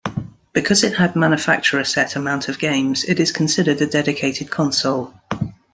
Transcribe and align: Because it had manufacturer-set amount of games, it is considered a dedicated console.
Because 0.51 0.83
it 0.83 0.95
had 0.95 1.15
manufacturer-set 1.15 2.15
amount 2.15 2.49
of 2.49 2.57
games, 2.57 3.03
it 3.03 3.19
is 3.19 3.31
considered 3.31 3.79
a 3.81 3.85
dedicated 3.85 4.49
console. 4.49 5.13